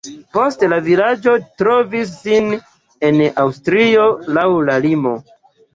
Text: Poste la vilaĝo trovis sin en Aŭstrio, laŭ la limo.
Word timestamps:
Poste 0.35 0.69
la 0.71 0.79
vilaĝo 0.87 1.35
trovis 1.63 2.15
sin 2.23 2.49
en 3.11 3.23
Aŭstrio, 3.47 4.11
laŭ 4.39 4.49
la 4.71 4.85
limo. 4.89 5.17